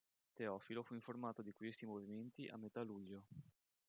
[0.33, 3.27] Teofilo fu informato di questi movimenti a metà luglio.